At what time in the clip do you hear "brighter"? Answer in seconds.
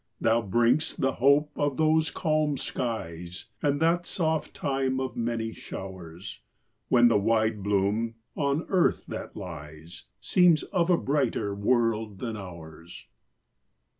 10.97-11.53